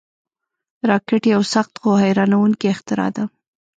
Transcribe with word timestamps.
راکټ 0.89 1.23
یو 1.33 1.41
سخت، 1.53 1.73
خو 1.81 1.89
حیرانوونکی 2.03 2.67
اختراع 2.73 3.09
ده 3.15 3.23